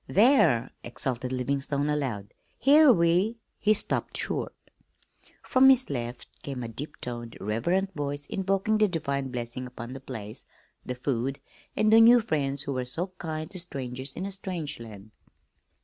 [0.07, 2.33] "There!" exulted Livingstone aloud.
[2.57, 4.55] "Here we" He stopped short.
[5.43, 9.99] From his left came a deep toned, reverent voice invoking the divine blessing upon the
[9.99, 10.47] place,
[10.83, 11.39] the food,
[11.77, 15.11] and the new friends who were so kind to strangers in a strange land.